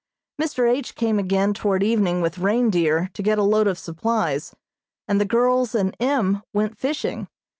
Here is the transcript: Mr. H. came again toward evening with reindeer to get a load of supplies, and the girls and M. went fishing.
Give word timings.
Mr. 0.41 0.67
H. 0.67 0.95
came 0.95 1.19
again 1.19 1.53
toward 1.53 1.83
evening 1.83 2.21
with 2.23 2.39
reindeer 2.39 3.11
to 3.13 3.21
get 3.21 3.37
a 3.37 3.43
load 3.43 3.67
of 3.67 3.77
supplies, 3.77 4.55
and 5.07 5.21
the 5.21 5.25
girls 5.25 5.75
and 5.75 5.95
M. 5.99 6.41
went 6.53 6.75
fishing. 6.75 7.27